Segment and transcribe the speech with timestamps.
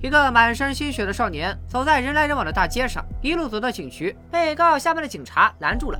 [0.00, 5.98] 一个满身鲜血的少年走在人来人往的大街上，一路走到警局，被刚要下班的警察拦住了。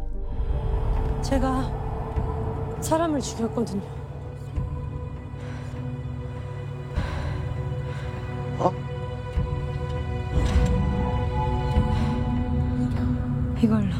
[1.22, 3.80] 제가사람을죽였거든요
[8.58, 8.72] 어?
[13.60, 13.94] 이걸로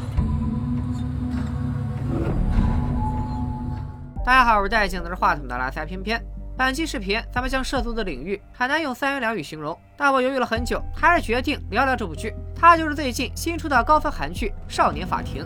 [4.25, 6.21] 大家好，我是戴镜子话筒的拉塞偏偏。
[6.58, 12.34] 本期视频咱们将涉足的领域很难用三言两语形容，但我犹豫了很久，还是决定聊聊这部剧。
[12.52, 15.44] 它就是最近新出的高分韩剧《少年法庭》。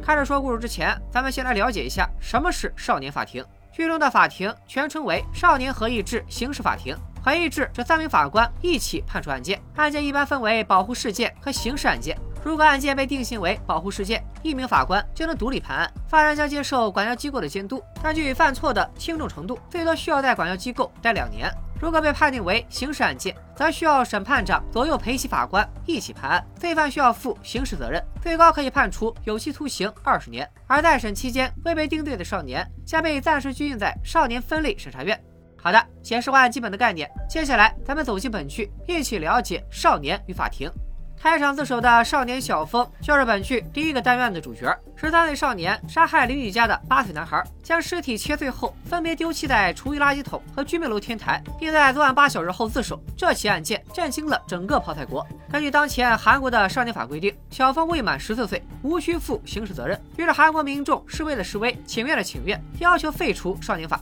[0.00, 3.44] 开始说故事之前，咱们先来了解一下什么是少年法庭。
[3.72, 6.96] 剧中的法庭全称为少年合议制刑事法庭。
[7.20, 12.16] 合议制这三名法官一起判处案件，案件一般分为保护事件和刑事案件。
[12.44, 21.50] 如果案件被定性为保护事件，一名法官就能独立判案，犯人将接受管教机构的监督，根据犯错的轻重程度，最多需要在管教机构待两年。
[21.80, 30.46] 如果被判定为刑事案件，则需要审判长左右陪席法官一起判案，罪犯需要负刑事责任，最高可以判处有期徒刑二十年。
[30.66, 35.18] 而在审期间未被定罪的少年，将被暂时拘禁在少年分类审查院。
[35.56, 40.70] 好的，解释完基本的概念，接下来咱们走进本剧，一起了解少年与法庭。
[41.24, 44.70] 开场自首的少年小峰就是本剧第一个单元的主角。
[44.94, 53.02] 十三岁少年杀害邻居家的八岁男孩，将尸体切碎后分别丢弃在厨余垃圾桶和居民楼天台，并在作案八小时后自首。
[53.16, 55.26] 这起案件震惊了整个泡菜国。
[55.50, 59.98] 根据当前韩国的少年法规定，小峰未满十四岁，无需负刑事责任。
[60.18, 63.98] 于是韩国民众示威的示威，请愿的请愿，要求废除少年法。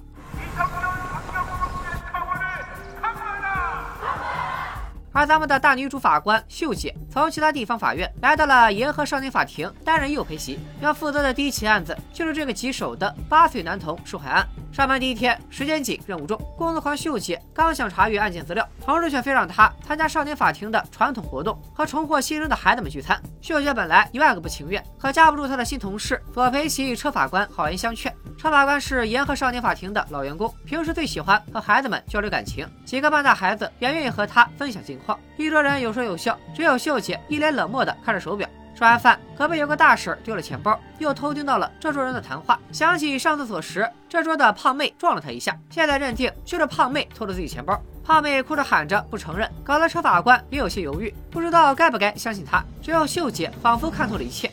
[5.12, 14.46] 而咱们的大女主法官秀姐从其他地方法院来到了沿河少年法庭担任右陪席，要负责的第一起案子就是这个棘手的八岁男童受害案。
[14.72, 23.20] 上班第一天，时间紧，任务重，工作狂秀姐刚想查阅案件资料，同事却非让她参加少年法庭的传统活动和重获新生的孩子们聚餐。
[23.42, 28.10] 秀姐本来一万个不情愿，可架不住她的新同事左陪席车法官好言相劝。
[28.38, 35.01] 车法官是沿河少年法庭的老员工，平时最喜欢和孩子们交流感情，几个半大孩子也愿意和他分享近况。
[35.37, 38.47] 一桌人有说有笑，只有秀姐一脸冷漠地看着手表。
[38.75, 47.79] 吃完饭，隔壁有个大婶丢了钱包，又偷听到了这桌人的谈话，想起上厕所时这桌的胖妹撞了他一下，现在认定就是胖妹偷了自己钱包。
[48.03, 52.63] 胖妹哭着喊着不承认，搞得车法官也有些犹豫，不知道该不该相信他。
[52.81, 54.51] 只有秀姐仿佛看透了一切。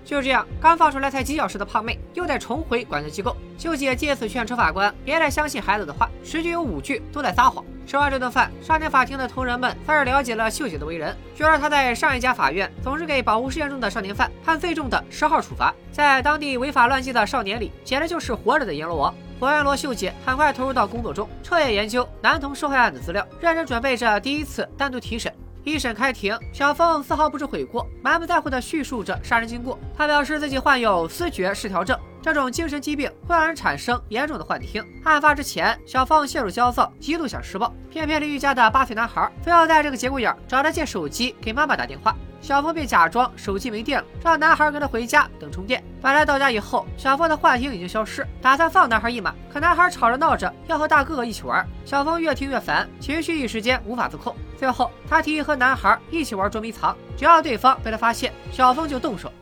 [0.04, 3.36] 就这样，刚放出来才几小时的胖妹，又得重回管教机构。
[3.58, 7.64] 秀姐借此劝车法官别再相信孩子的话，十句有五句都在撒谎。
[7.88, 19.16] 吃完这顿饭，少年法庭的同仁们算是了解了秀姐的为人，觉得她在上一家法院总是给保护事件中的少年犯判最重的十号处罚，在当地违法乱纪的少年里，简直就是活着的阎罗王。
[19.39, 25.33] 保安罗秀姐很快投入到工作中，彻夜研究男童受害案的资料，认真准备着第一次单独提审。
[25.65, 29.79] 一审开庭，小凤丝毫不知悔过，满不在乎地叙述着杀人经过。
[29.97, 34.85] 她表示自己患有思觉失调症，这种精神疾病会让人产生严重的幻听。
[35.05, 42.15] 案发之前，小凤陷入焦躁，极度想施暴，偏偏邻居家的八岁男孩非要在这个节骨眼找他借手机给妈妈打电话。
[42.41, 45.83] 小峰便假装手机没电了，让男孩跟他回家等充电。
[46.01, 49.35] 本来到家以后，小峰的幻听已经消失，打算放男孩一马。
[49.53, 54.35] 可男孩吵着闹着要和大哥哥一起玩，小峰越听越烦，情绪一时间无法自控。
[54.57, 59.33] 最后，他提议和男孩一起玩捉迷藏，只要对方被他发现，小峰就动手。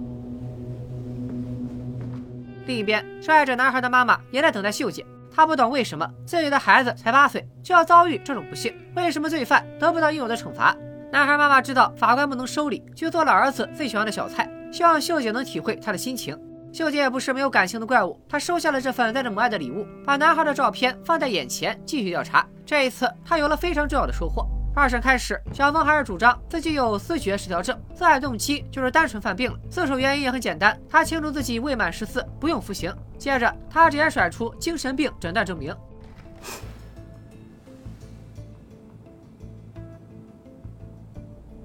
[2.66, 5.06] 另一边，受害者男孩的妈妈也在等待秀姐。
[5.35, 10.77] 他不懂为什么自己的孩子才八岁就要遭遇这种不幸，为什么罪犯得不到应有的惩罚？
[11.11, 16.39] 男孩妈妈知道法官不能收礼，就做了儿子最喜欢的小菜，希望秀姐能体会他的心情。
[16.73, 22.47] 秀姐也不是没有感情的怪物，她收下了这份带着母爱的礼物，把男孩的照片放在眼前继续调查。
[22.65, 24.47] 这一次，她有了非常重要的收获。
[24.75, 29.59] 二审开始小峰还是主张自己有思觉失调症再动机就是单纯犯病了。
[29.69, 32.95] 自首原因也很简单他清楚自己未满十四不用服刑。
[33.19, 35.75] 接着他直接甩出精神病诊断证明。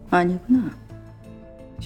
[0.10, 0.87] 啊你不能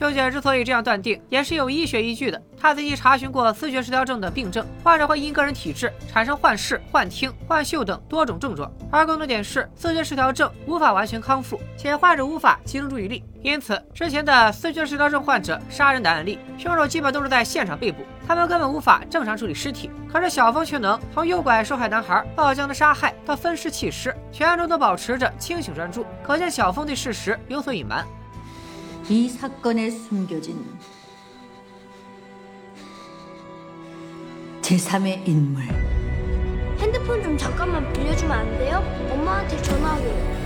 [0.01, 2.41] 秀姐之所以这样断定，也是有医学依据的。
[2.59, 8.71] 她仔细查询过思觉失调症的病症，患者会因个人体质产生幻视、幻听、幻嗅等多种症状。
[8.91, 13.23] 而更多点是，思觉失调症无法完全康复，且患者无法集中注意力。
[13.43, 19.91] 因此，之前的思觉失调症患者杀人的案例，凶手基本都是在现场被捕，他们根本无法正常处理尸体。
[20.11, 28.03] 可是小峰却能从诱拐受害男孩到将他杀害到分尸弃尸，全程都保持着清醒专注，可见小峰对事实有所隐瞒。
[29.11, 30.65] 이 사건에 숨겨진
[34.61, 35.63] 제3의 인물
[36.77, 38.77] 핸드폰 좀 잠깐만 빌려주면 안 돼요?
[39.11, 40.40] 엄마한테 전화하게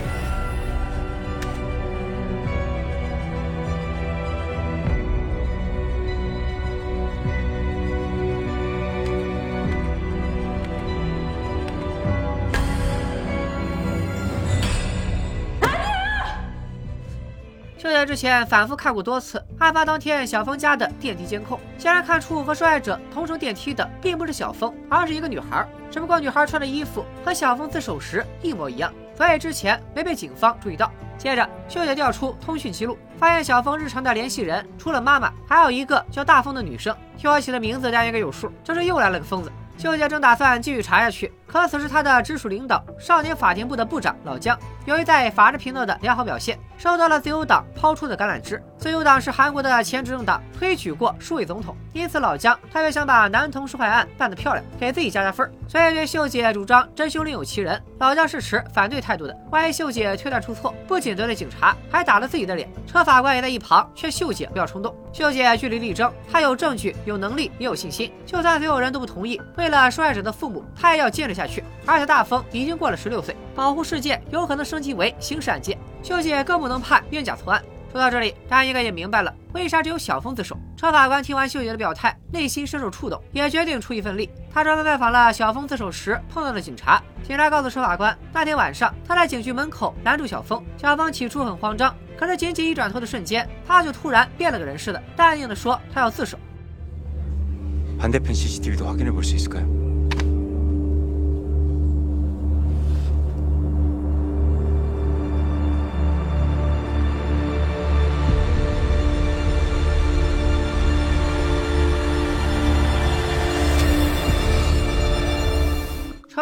[18.05, 25.67] 之前反复看过多次案发当天小峰家的电梯监控，显然看出和受害者同乘电梯的并不是小峰，而是一个女孩。
[25.89, 30.91] 只不过女孩穿的衣服和小峰自首时一模一样，所以之前没被警方注意到。
[31.17, 36.93] 接着，秀姐调出通讯记录，发现小峰日常的联系人除了妈妈，还有一个叫大峰的女生。
[37.17, 39.49] 听我起的名字大家应该有数，这是又来了个疯子。
[39.77, 48.61] 秀姐正打算继续查下去，可此时他的直属领导少年法庭部的部长老姜，由于在法制频道的良好表现，受到了自由党抛出的橄榄枝。
[48.77, 59.33] 自由党是韩国的前执政党，推举过数位总统，因此老姜他也想把男童受害案办得漂亮，给自己加加分，所以对秀姐主张真凶另有其人，老姜是持反对态度的。
[59.49, 62.69] 万一秀姐推断出错，不仅得罪警察，还打了自己的脸。
[62.85, 64.93] 车法官也在一旁劝秀姐不要冲动。
[65.13, 68.11] 秀姐据理力争，她有证据、有能力，也有信心。
[68.25, 71.44] 就算所有人都不同意，为了受害者的父母，她也要坚持下。
[71.85, 77.61] 而且大风已经过了十六岁，保护世界有可能升级为刑事案件，秀姐更不能判冤假错案。
[77.91, 80.57] 说到这里，大家应该也明白了，为啥只有小峰自首。
[80.75, 84.29] 车法官听完秀姐的表态，内心深受触动，也决定出一份力。
[84.51, 87.01] 他专门拜访了小峰自首时碰到的警察。
[87.23, 96.37] 警察告诉车法官，那天晚上他在警局门口拦住小峰，小峰起初很慌张，可是仅仅一转头的瞬间，他就突然变了个人似的，淡定的说他要自首。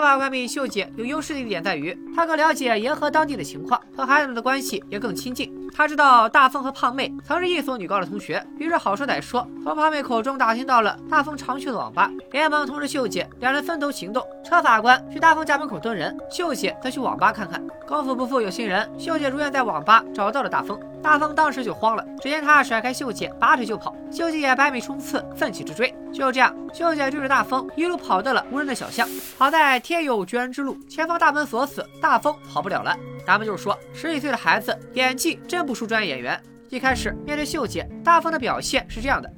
[0.04, 5.63] 法官比秀姐有优势的一点在于，她更了解沿河当地的情况，和孩子们的关系也更亲近。
[5.76, 14.24] 他知道大风和胖妹曾是一所女高的同学，于是好说歹说，从胖妹口中打听到了大风常去的网吧，连忙通知秀姐，两人分头行动。
[14.46, 17.66] 车法官去大风家门口蹲人，秀姐则去网吧看看。
[17.88, 20.80] 功夫不负有心人，秀姐如愿在网吧找到了大风。
[21.02, 25.94] 大风当时就慌了，只见他甩开秀姐，拔腿就跑，秀姐也百米冲刺，奋起直追。
[26.14, 29.08] 就这样，秀姐追着大风一路跑到了无人的小巷。
[29.38, 32.96] 好在天有绝人之路，前方大门锁死，大风跑不了了。
[33.26, 36.40] 咱们就是说十几岁的孩子演技真不输专业演员。
[36.70, 39.32] 一开始面对秀姐大方的表现是这样的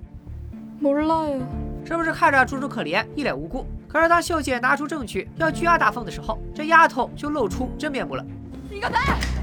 [1.86, 3.68] 是不是看着楚楚可怜一脸无辜。
[3.88, 8.26] 可是当秀姐拿出证据要拘押大凤的时候这丫头就露出真面目了。
[8.70, 8.96] 你个贼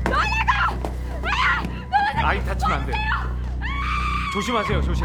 [0.05, 0.25] 给我来
[2.15, 2.93] 打打赢他吃馒头
[4.33, 5.05] 重新完成有休息。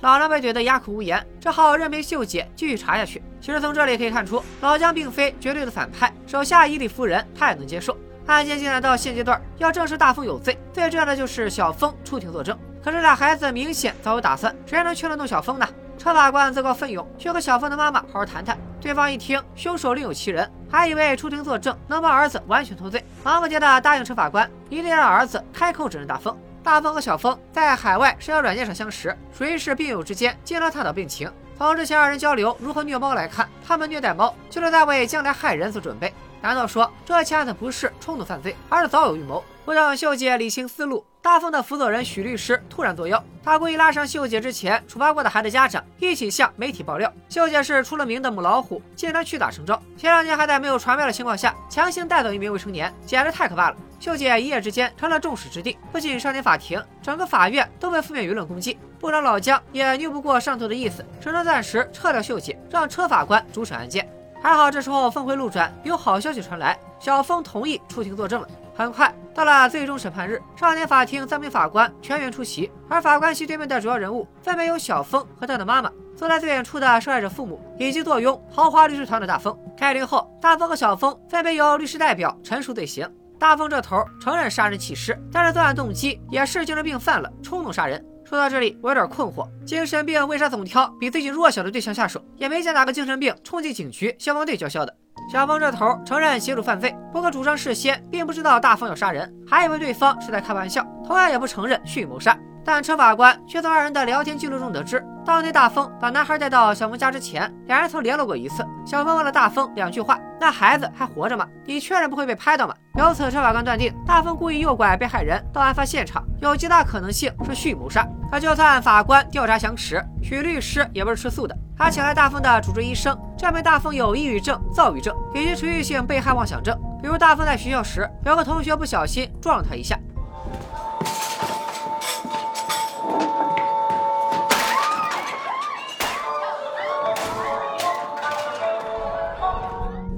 [0.00, 3.22] 老梁被怼得哑口无言，只好任凭秀姐继续查下去。
[3.40, 7.96] 其实从这里可以看出，老姜并非绝对的反派，手下以理服人，他也能接受。
[8.35, 12.57] 案件进展到现阶段，要证实大风有罪，最重要的就是小峰出庭作证。
[12.83, 15.67] 可是俩孩子明显早有打算，谁能劝得动小峰呢？
[15.97, 18.57] 车法官自告奋勇去和小峰的妈妈好好谈谈。
[18.79, 26.37] 对方一听凶手另有其人，还以为出庭作证能帮儿子完全脱罪，忙不迭的答应车法官，一定让儿子开口指认大风。
[26.63, 31.29] 大风和小峰在海外社交软件上相识，属于是病友之间，经常探讨病情。
[31.57, 36.13] 从之前二人交流如何虐猫来看，他们虐待猫就是在为将来害人做准备。
[36.41, 39.43] 难道说这起案子不是冲动犯罪，而是早有预谋？
[39.65, 49.79] 不等秀姐理清思路，大凤的辅佐人许律师突然作妖，他故意拉上秀姐之前处罚过的孩子家长，一起向媒体爆料，秀姐是出了名的母老虎，竟然屈打成招。
[49.95, 53.77] 前两年还在没有传票的情况下强行带走一名未成年，简直太可怕了。
[53.99, 58.79] 秀姐一夜之间成了众矢之的，不仅少年法庭，整个法院都被负面舆论攻击。
[58.97, 64.09] 部长老姜也拗不过上头的意思，只能暂时撤掉秀姐，让车法官主审案件。
[64.41, 68.47] 还好这时候峰回路转，有好消息传来，小峰同意出庭作证了。
[68.73, 75.91] 很快到了最终审判日，少年法庭三名法官全员出席，而法官席对面的主要人物分别有小峰和他的妈妈。
[76.15, 79.57] 坐在最远处的受害者父母，以及坐拥豪华律师团的大峰。
[79.77, 83.09] 开庭后，大峰和小峰分别由律师代表陈述罪行。
[83.37, 88.05] 大峰这头承认杀人弃尸，但是作案动机也是精神病犯了，冲动杀人。
[88.29, 92.23] 说到这里，我有点困惑：精神病为啥总挑比自己弱小的对象下手？
[92.37, 94.95] 也没见哪个精神病冲进警局、消防队叫嚣的。
[95.33, 102.37] 小峰这头承认协助犯罪，不过主张事先并不知道大风要杀人，还以为对方是在开玩笑，同样也不承认蓄意谋杀。
[102.63, 108.65] 但车法官却从二人的聊天记录中得知，当年大风把男孩带到小峰家之前，两人曾联络过一次。
[108.85, 111.47] 小峰问了大风两句话：“那孩子还活着吗？
[111.65, 118.07] 你确认不会被拍到吗？”由此，车法官断定大风故意诱拐被害人到案发现场，有极大可能性是蓄意谋杀。
[118.31, 126.77] 可就算法官调查详实，许律师也不是吃素的，他请来大风的主治医生，证明大风有抑郁症、躁郁症以及持续性被害妄想症。
[127.01, 129.97] 比如大风在学校时，有个同学不小心撞了他一下。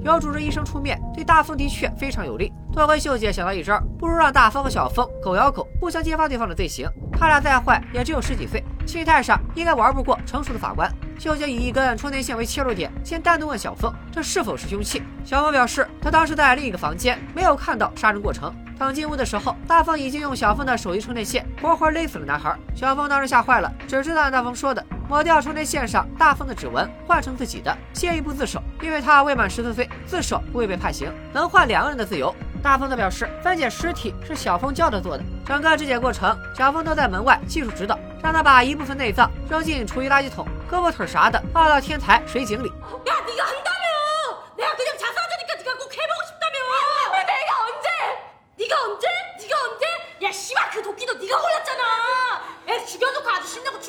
[0.04, 2.52] 有主治医生出面，对大风的确非常有利。
[2.72, 6.88] 多亏秀姐想到一招，不如让大风和小风狗咬狗，互相揭发对方的罪行。
[7.12, 10.90] 他俩再坏，也只有十几岁，心态上应该玩不过成熟的法官。
[11.18, 15.02] 秀姐以一根充电线为切入点，先单独问小峰，这是否是凶器？
[15.24, 18.52] 小峰表示，他当时在另一个房间，没有看到杀人过程。
[18.78, 22.58] 等进屋的时候，大风已经用小峰的手机充电线活活勒死了男孩。
[22.74, 32.34] 小峰当时吓坏了，只知道大风说的，抹掉充电线上大风的指纹，换成自己的，先一步自首，因为他未满十四岁，自首不会被判刑，能换两个人的自由。
[32.62, 42.72] 大风则表示，分解尸体是小峰叫他做的，整个肢解过程，小峰都在门外技术指导，让他把一部分内脏扔进厨余垃圾桶，胳膊腿啥的放到天台水井里。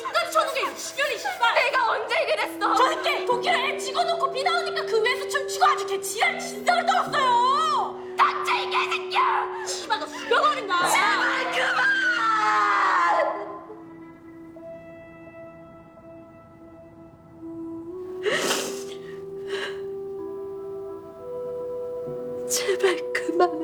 [1.14, 1.54] 미친 씨발!
[1.54, 2.74] 내가 언제 그랬어?
[2.74, 7.96] 저렇게 독일에 찍어놓고 비 나오니까 그 위에서 춤추고 아주 개 지랄 진상을 떨었어요!
[8.16, 9.64] 닥쳐 이 개새끼야!
[9.64, 10.88] 씨발 너 죽여버린다!
[10.90, 11.84] 제발 그만!
[22.48, 23.63] 제발 그만.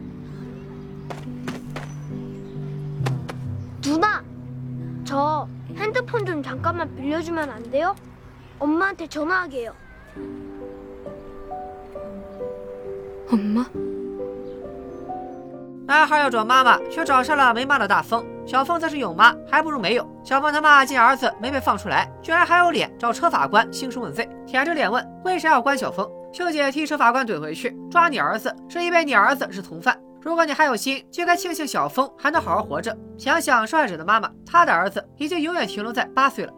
[3.82, 4.25] 누나,
[5.04, 7.94] 저 핸드폰 좀 잠깐만 빌려주면 안 돼요?
[8.58, 9.75] 엄마한테 전화하게요.
[13.30, 13.66] 엄마?
[15.87, 18.25] 男孩要找妈妈，却找上了没妈的大风。
[18.46, 20.06] 小峰则是有妈，还不如没有。
[20.25, 26.08] 小峰他妈见儿子没被放出来，居然还有脸找车法官兴师问罪，舔着脸问为啥要关小峰。
[26.32, 30.00] 秀姐替车法官怼回去：抓你儿子是因为你儿子是从犯。
[30.22, 32.96] 如果你还有心，就该庆幸小峰还能好好活着。
[33.16, 36.52] 想想受害者的妈妈，她的儿子已经永远停留在八岁了。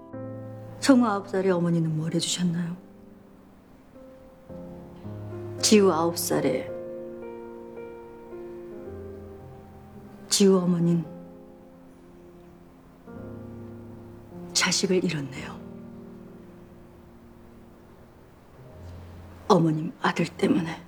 [0.80, 2.76] 성우 아홉 살의 어머니는 뭘 해주셨나요?
[5.60, 6.68] 지우 아홉 살에
[10.28, 11.04] 지우 어머니
[14.56, 15.60] 자식을 잃었네요.
[19.48, 20.80] 어머님 아들 때문에.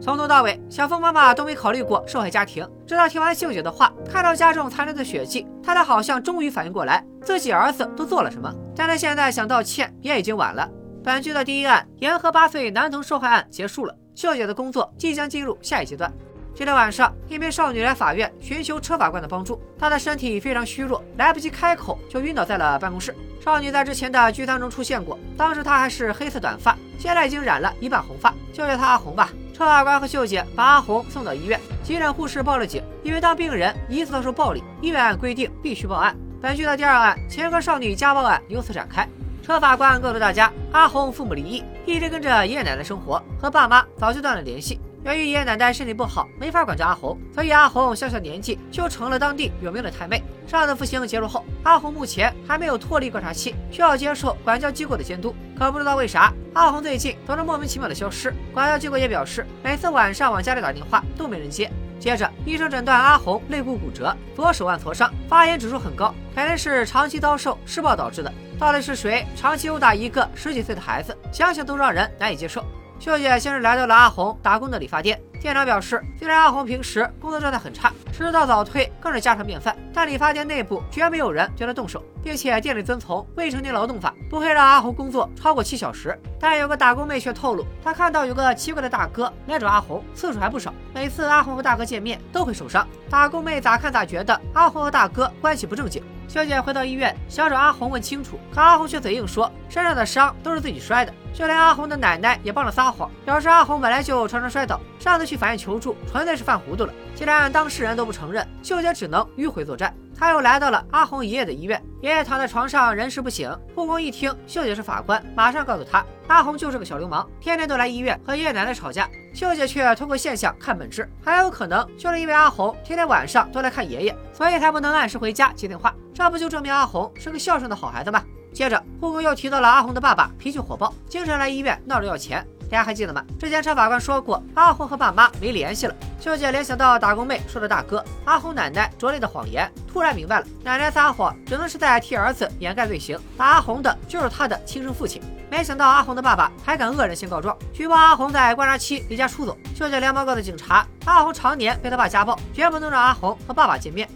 [0.00, 2.68] 从头到尾，小峰妈妈都没考虑过受害家庭。
[2.86, 8.54] 直到听完秀姐的话，看到家中残留的血迹，她才好像终于反应过来，自己儿子都做了什么。
[8.76, 10.70] 但她现在想道歉，也已经晚了。
[11.02, 16.12] 本剧的第一案沿河八岁男童受害案结束了，秀姐的工作即将进入下一阶段。
[16.61, 19.59] 这天晚上，一名少女来法院寻求车法官的帮助。
[19.79, 23.15] 她的身体非常虚弱，来不及开口就晕倒在了办公室。
[23.43, 29.31] 少女在之前的剧当中出现过，当时她还是黑色短发，现在已经染了一半红发，就叫她阿红吧。
[29.55, 36.15] 车法官和秀姐把阿红送到医院，急诊护士报了警，因为当病人疑似遭受暴力，医院按规定必须报案。
[36.39, 39.09] 本剧的第二案前科少女家暴案由此展开。
[39.41, 44.79] 车法官告诉大家，阿红父母离异，一直跟着爷爷奶奶生活，和爸妈早就断了联系。
[45.03, 50.21] 由于爷爷奶奶身体不好，没法管教阿红，所以阿红小小年纪就成了当地有名的太妹。
[50.45, 55.35] 上次服刑结束后，阿红目前还没有脱离观察期，需要接受管教机构的监督。
[55.57, 58.31] 可不知道为啥，阿红最近总是莫名其妙的消失。
[58.53, 61.71] 管教机构也表示，每次晚上往家里打电话都没人接。
[61.99, 68.31] 接着，医生诊断阿红肋骨骨折，左手腕挫伤，发炎指数很高，肯定是长期遭受施暴导致的。
[68.59, 71.17] 到底是谁长期殴打一个十几岁的孩子？
[71.31, 72.63] 想想都让人难以接受。
[73.01, 86.15] 秀姐先是来到了阿红打工的理发店，店长表示，虽然阿红平时工作状态很差，迟到早退更是家常便饭，但理发店内部绝没有人对她动手，并且店里遵从未成年劳动法，不会让阿红工作超过七小时。
[86.39, 92.87] 但有个打工妹却透露，她看到有个奇怪的大哥来找阿红，次数还不少，每次阿红和大哥见面都会受伤。
[93.09, 96.03] 打工妹咋看咋觉得阿红和大哥关系不正经。
[96.31, 101.13] 秀姐回到医院，想找阿红问清楚，可阿红却嘴硬说身上的伤都是自己摔的。
[101.33, 106.93] 就连阿红的奶奶也帮着撒谎，表示阿红本来就常常摔倒，上次去法院求助纯粹是犯糊涂了。
[107.15, 109.93] 既然当事人都不承认，秀姐只能迂回作战。
[110.17, 113.59] 她又来到了阿红爷爷的医院，爷爷躺在床上人事不省。
[113.75, 119.09] 护工一听秀姐是法官，马上告诉他，阿红就是个小流氓，天天都来医院和爷爷奶奶吵架。
[119.33, 125.93] 秀姐却通过现象看本质，还有可能就是因为阿红天天晚上都来看爷爷，所以才不能按时回家接电话。
[126.13, 128.23] 这不就证明阿红是个孝顺的好孩子吗？
[128.53, 132.45] 接着，护工又提到了阿红的爸爸脾气火爆，经常来医院闹着要钱。
[132.69, 133.21] 大家还记得吗？
[133.37, 135.95] 之前车法官说过，阿红和爸妈没联系了。
[136.19, 145.21] 秀姐联想到打工妹说的大哥，阿红奶奶拙劣的谎言，突然明白了，奶奶撒谎只能是在替儿子掩盖罪行，打阿红的就是他的亲生父亲。
[145.49, 149.57] 没想到阿红的爸爸还敢恶人先告状，举报阿红在观察期离家出走。
[149.75, 154.07] 秀姐连忙告诉警察，阿红常年被他爸家暴，绝不能让阿红和爸爸见面。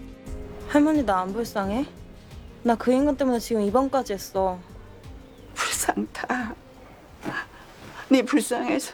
[0.70, 1.86] 할머니 나 안 불쌍해
[2.64, 4.60] 나 그 인간 때문에 지금 입원까지 했어
[5.54, 6.56] 불쌍다.
[8.10, 8.94] 네 불쌍해서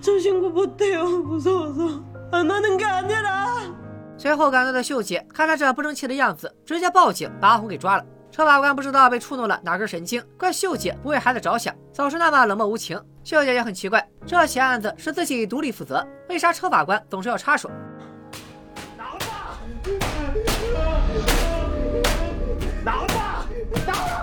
[0.00, 1.04] 저 신고 못해요.
[1.04, 3.46] 무서워서 안 하는 게 아니라.
[4.18, 8.04] 随后赶到的秀姐看他这不争气的样子，直接报警把阿红给抓了。
[8.30, 13.00] 车法官不知道被触动了哪根神经，怪秀姐不为孩子着想，总是那么冷漠无情。
[13.25, 17.71] 秀笑姐也很奇怪，这起案子是自己独立负责，为啥车法官总是要插手？
[18.99, 19.25] 老子！
[22.85, 23.15] 老子！
[23.87, 24.13] 老子！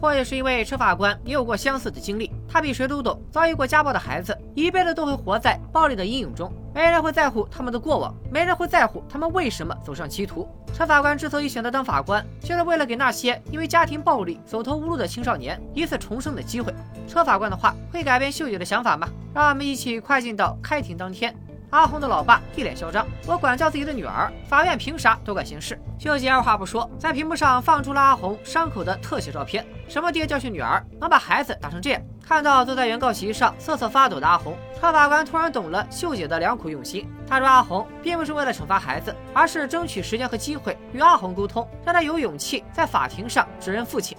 [0.00, 4.38] 或许是因为车法官也有过相似的经历，他比谁都懂遭遇过家暴的孩子。
[4.54, 10.48] 一辈子都会活在暴力的阴影中，没人会在乎他们的过往，没人会在乎他们为什么走上歧途。
[10.72, 16.74] 车法官之所以选择当法官，就是为了给那些因为家庭暴力走投无路的青少年一次重生的机会。
[17.08, 19.08] 车法官的话会改变秀姐的想法吗？
[19.34, 21.34] 让我们一起快进到开庭当天。
[21.71, 29.65] 阿红的老爸一脸嚣张：“我管教自己的女儿，法院凭啥多管闲事？”秀姐二话不说，在屏幕上放出了阿红伤口的特写照片。
[29.87, 32.01] 什么爹教训女儿，能把孩子打成这样？
[32.25, 37.07] 看到坐在原告席上瑟瑟发抖的阿红，车法官突然懂了秀姐的良苦用心。
[37.27, 44.17] 他说：“阿红并不是为了惩罚孩子，而是争取时间和机会与阿红沟通，让他有勇气在法庭上指认父亲。”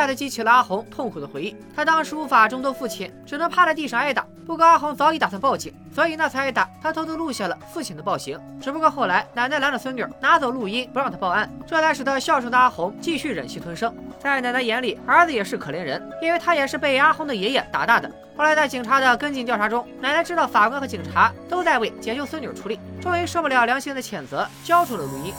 [0.08, 1.54] 录音再次激起了阿红痛苦的回忆。
[1.76, 4.26] 他当时无法挣脱父亲，只能趴在地上挨打。
[4.46, 8.39] 不过阿红早已打算报警，所以那次挨打，他偷偷录下了父亲的暴行。
[8.62, 13.93] 只不过后来奶奶拦着孙女拿走录音，不让他报案，这才使得孝顺的阿红继续忍气吞声。
[14.20, 18.10] 在奶奶眼里，儿子也是可怜人，因为他也是被阿红的爷爷打大的。
[18.38, 25.34] 后来在警察的跟进调查中，奶奶知道法官和警察都在为解救孙女出力，终于受不了良心的谴责，交出了录音。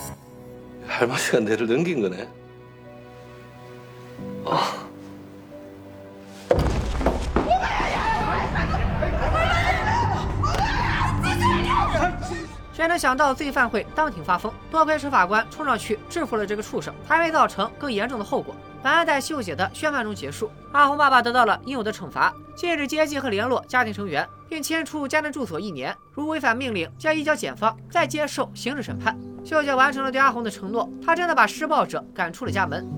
[12.72, 14.52] 谁能想到罪犯会当庭发疯？
[14.70, 18.54] 多亏是法官冲上去制服了这个畜生，还没造成更严重的后果。
[18.80, 25.92] 本案在秀姐的宣判中结束，阿红爸爸得到了应有的惩罚，禁止接近和联络家庭成员，并迁出家庭住所一年。
[26.14, 29.18] 如违反命令，将移交检方再接受刑事审判。
[29.44, 32.88] 秀姐完成了对阿红的承诺，她真的把施暴者赶出了家门。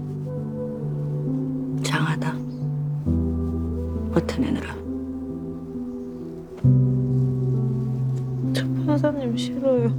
[1.82, 2.32] 장하다.
[4.12, 4.74] 버텨내느라.
[8.52, 9.92] 저 판사님 싫어요.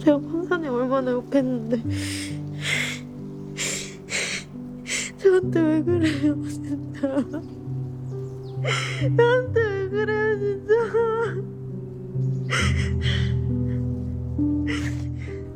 [0.00, 1.82] 제가 판사님 얼마나 욕했는데.
[5.18, 7.00] 저한테 왜 그래요, 진짜.
[9.16, 10.74] 저한테 왜 그래요, 진짜.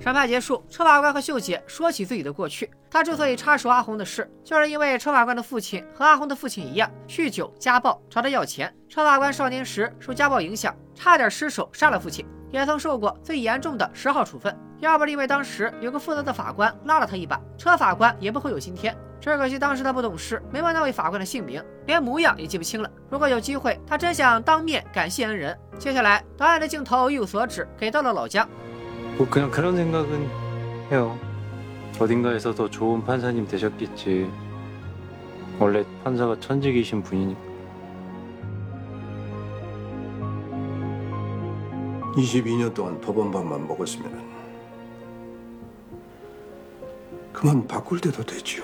[0.08, 2.70] 审判结束，车法官和秀姐说起自己的过去。
[2.90, 8.74] 他之所以插手阿红的事，就是因为车法官的父亲和阿红的父亲一样，酗酒、家暴，找他要钱。
[8.88, 14.58] 车法官少年时受家暴影响，差点失手杀了父亲，也曾受过最严重的十号处分。
[14.78, 18.96] 要不是因为当时有个负责的法官拉了他一把，车法官也不会有今天。
[19.20, 22.90] 只可惜当时他不懂事，没问那位法官的姓名，连模样也记不清了。
[23.10, 25.54] 如果有机会，他真想当面感谢恩人。
[25.78, 28.48] 接下来，导演的镜头一无所指，给到了老姜。
[29.17, 30.27] 뭐 그냥 그런 생각은
[30.91, 31.17] 해요.
[31.99, 34.31] 어딘가에서 더 좋은 판사님 되셨겠지.
[35.59, 37.39] 원래 판사가 천직이신 분이니까.
[42.15, 44.33] 22년 동안 법원밥만 먹었으면
[47.31, 48.63] 그만 바꿀 때도 됐지요.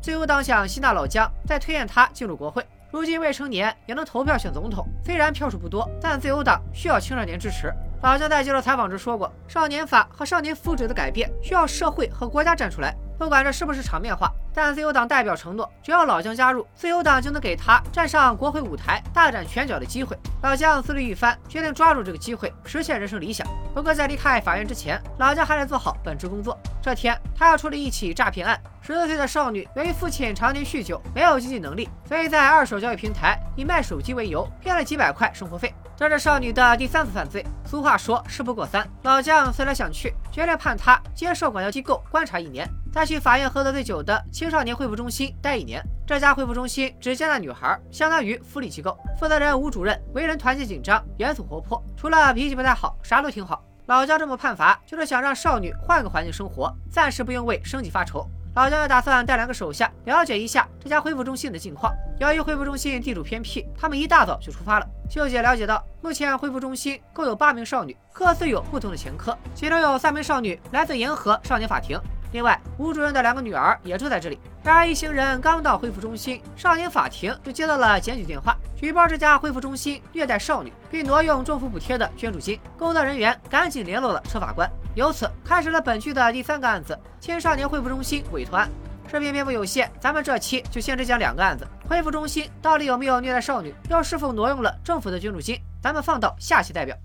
[0.00, 2.64] 自由党想吸纳老姜，再推荐他进入国会。
[2.92, 7.72] 如今未成年也能投票选总统，虽然票数不多，但自由党需要青少年支持。
[8.03, 12.95] 老姜在接受采访时说过，少年法和少年福祉的改变需要社会和国家站出来。
[13.19, 20.17] 不管这是不是场面话，但自由党代表承诺，只要老姜加入，自由党就能给他站上国会舞台大展拳脚的机会。
[20.41, 23.45] 老姜思虑一番，决定抓住这个机会，实现人生理想。
[23.73, 26.57] 不过在离开法院之前，老姜还得做好本职工作。
[26.81, 28.59] 这天，他要处理一起诈骗案。
[28.81, 35.73] 十四岁的少女由于父亲常年酗酒，没有经济能力，所以在二手交易平台以卖手机为由骗了几百块生活费。
[35.95, 37.45] 这是少女的第三次犯罪。
[37.63, 38.85] 俗话说，事不过三。
[39.03, 45.81] 老姜思来想去，决定判他接受管教机构观察一年，再去法院喝得醉酒的青少年恢复中心待一年。
[46.05, 48.97] 这家恢复中心只接纳女孩，相当于福利机构。
[49.19, 53.63] 负责人吴主任为人团结紧张、严肃活泼，除了脾气不太好，啥都挺好。
[53.85, 58.25] 老姜这么判罚，就是想让少女换个环境生活，暂时不用为生计发愁。
[58.53, 61.93] 老姜也打算带两个手下了解一下这家恢复中心的近况。
[62.19, 64.85] 由于恢复中心地处偏僻，他们一大早就出发了。
[65.09, 71.97] 秀姐了解到，目前恢复中心共有八名少女，各自有不同的前科，其中有三名少女来自沿河少年法庭。
[72.31, 74.39] 另外，吴主任的两个女儿也住在这里。
[74.63, 82.59] 然而，一行人刚到恢复中心，少年法庭就接到了检举电话，举报这家恢复中心虐待少女，并挪用政府补贴的捐助金。
[82.77, 88.69] 工作人员赶紧联络了车法官，由此开始了本剧的第三个案子——青少年恢复中心委托案。
[89.09, 95.59] 视频篇幅有限，咱们这期就先只讲两个案子：恢复中心到底有没有虐待少女，又是否挪用了政府的捐助金？
[95.81, 96.95] 咱们放到下期代表。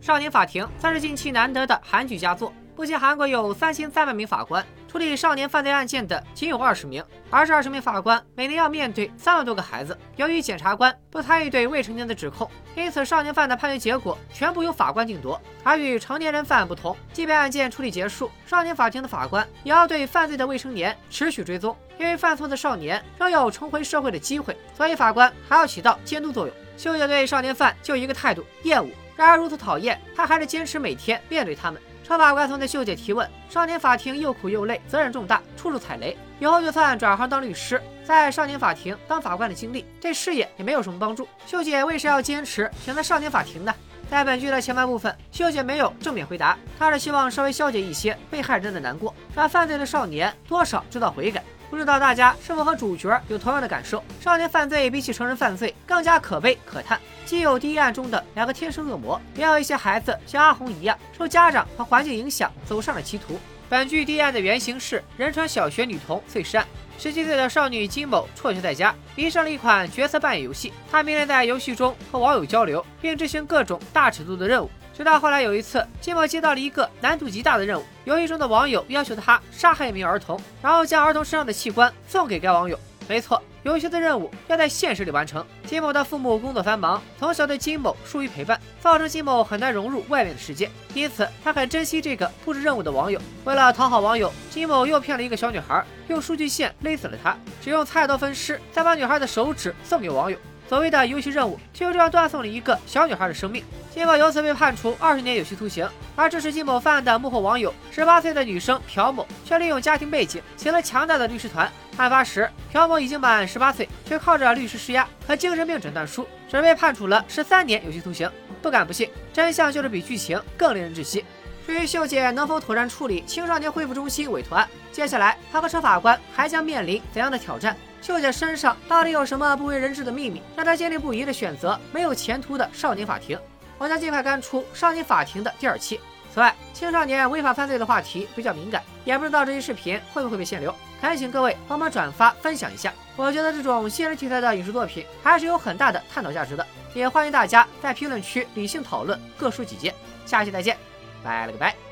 [0.00, 2.52] 少年法庭算是近期难得的韩剧佳作。
[2.76, 9.98] 目前韩国有三千三百名法官，处理少年犯罪案件的仅有二十名，而这二十名法官每年要面对三万多个孩子。
[10.16, 15.40] 由于检察官不参与对未成年的指控，因此少年犯的判决结果全部由法官定夺。
[15.64, 26.54] 而与成年人犯案不同，即便案件处理结束，少年法庭的法官也要对犯罪的未成年持续追踪，因为犯错的少年仍有重回社会的机会，所以法官还要起到监督作用。
[26.76, 28.90] 秀姐对少年犯就一个态度：厌恶。
[29.16, 31.80] 然而如此讨厌，她还是坚持每天面对他们。
[32.06, 36.16] 车法官曾对秀姐提问：“少年法庭又苦又累，责任重大，处处踩雷。
[36.38, 41.26] 以后就算转行当律师，在少年法庭当法官的经历，对事业也没有什么帮助。
[41.48, 43.74] 秀姐为啥要坚持选择少年法庭呢？”
[44.08, 51.42] 在本剧的前半部分，秀姐没有正面回答，她是希望稍微消解一些被害人的难过，让犯罪的少年多少知道悔改。
[51.70, 54.02] 不知道大家是否和主角有同样的感受？
[54.20, 57.00] 少年犯罪比起成人犯罪更加可悲可叹。
[57.24, 63.38] 既有第一案中的两个天生恶魔，也有一些孩子像阿红一样，受家长和环境影响走上了歧途。
[63.68, 66.64] 本剧第一案的原型是仁川小学女童碎尸案。
[66.98, 70.72] 十七岁的少女金某辍学在家，迷上了一款角色扮演游戏。
[70.90, 74.70] 她迷恋在游戏中和网友交流，并执行各种大尺度的任务。
[74.96, 82.78] 直到后来有一次，金某接到了一个难度极大的任务，游戏中的网友要求他杀害一名儿童，然后将儿童身上的器官送给该网友。
[83.06, 85.44] 没错，游戏的任务要在现实里完成。
[85.66, 90.70] 金某的父母工作繁忙，从小对金某疏于陪伴，造成金某很难融入外面的世界。
[90.94, 93.20] 因此，他很珍惜这个布置任务的网友。
[93.44, 100.38] 为了讨好网友，金某又骗了一个小女孩，用数据线勒死了她，只用菜刀分尸，再把女孩的手指送给网友。
[100.68, 103.62] 所谓的游戏任务，就这样断送了一个小女孩的生命。
[103.94, 105.88] 金某由此被判处二十年有期徒刑。
[106.14, 111.70] 而这是金某犯案的幕后网友，十八岁的女生朴某，却利用家庭背景请了强大的律师团。
[111.96, 118.30] 案发时，朴某已经满十八岁，却靠着律师施压和精神病诊断书，只被判处了十三年有期徒刑。
[118.60, 121.24] 不敢不信，真相就是比剧情更令人窒息。
[121.66, 127.76] 至于秀姐能否妥善处理青少年恢复中心委托案，接下来她和车法官还将面临怎样的挑战？
[128.06, 133.36] 秀姐身上到底有什么不为人知的秘密，让她坚定不移地选择没有前途的少年法庭？
[133.78, 136.00] 我将尽快干出少年法庭的第二期。
[136.32, 142.94] 此外，青少年违法犯罪的话题比较敏感，也不知道这期视频会不会被限流，恳请各位帮忙转发分享一下。
[143.16, 146.64] 我觉得这种新人题材的影视作品还是有很大的探讨价值的，
[146.94, 149.92] 也欢迎大家在评论区理性讨论，各抒己见。
[150.24, 150.78] 下期再见，
[151.24, 151.85] 拜了个拜。